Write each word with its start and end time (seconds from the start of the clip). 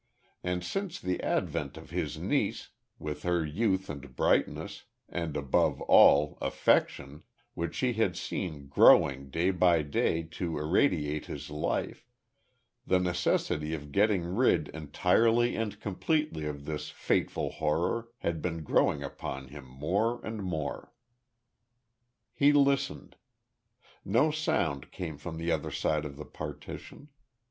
And 0.43 0.63
since 0.63 0.99
the 0.99 1.21
advent 1.21 1.77
of 1.77 1.91
his 1.91 2.17
niece, 2.17 2.69
with 2.97 3.21
her 3.21 3.45
youth 3.45 3.87
and 3.87 4.15
brightness, 4.15 4.85
and 5.07 5.37
above 5.37 5.79
all, 5.81 6.39
affection 6.41 7.21
which 7.53 7.77
he 7.81 7.93
had 7.93 8.17
seen 8.17 8.65
growing 8.65 9.29
day 9.29 9.51
by 9.51 9.83
day 9.83 10.23
to 10.23 10.57
irradiate 10.57 11.27
his 11.27 11.51
life 11.51 12.07
the 12.83 12.99
necessity 12.99 13.75
of 13.75 13.91
getting 13.91 14.23
rid 14.23 14.69
entirely 14.69 15.55
and 15.55 15.79
completely 15.79 16.45
of 16.45 16.65
this 16.65 16.89
fateful 16.89 17.51
horror 17.51 18.07
had 18.21 18.41
been 18.41 18.63
growing 18.63 19.03
upon 19.03 19.49
him 19.49 19.65
more 19.65 20.19
and 20.25 20.41
more. 20.43 20.91
He 22.33 22.51
listened. 22.51 23.17
No 24.03 24.31
sound 24.31 24.89
came 24.89 25.19
from 25.19 25.37
the 25.37 25.51
other 25.51 25.69
side 25.69 26.05
of 26.05 26.15
the 26.17 26.25
partition. 26.25 27.09